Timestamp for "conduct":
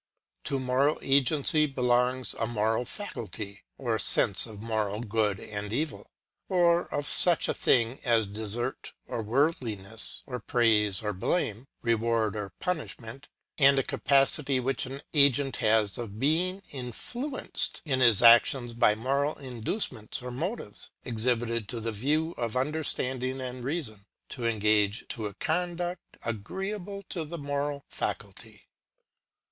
25.35-26.17